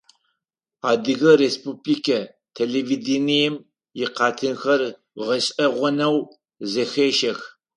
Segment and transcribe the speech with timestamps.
[0.89, 2.19] Адыгэ республикэ
[2.57, 3.55] телевидением
[4.03, 4.81] икъэтынхэр
[5.25, 6.17] гъэшӀэгъонэу
[6.71, 7.39] зэхещэх.